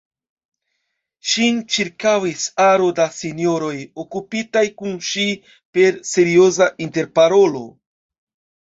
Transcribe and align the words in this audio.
Ŝin 1.33 1.59
ĉirkaŭis 1.75 2.47
aro 2.69 2.89
da 3.01 3.07
sinjoroj, 3.19 3.77
okupitaj 4.07 4.65
kun 4.81 4.97
ŝi 5.11 5.29
per 5.77 6.03
serioza 6.15 6.75
interparolo. 6.89 7.65